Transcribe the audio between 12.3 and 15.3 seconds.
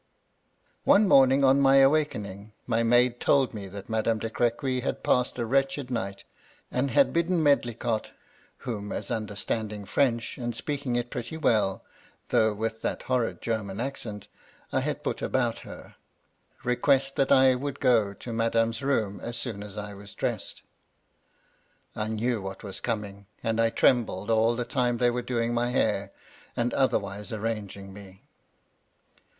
with that horrid German accent, I had put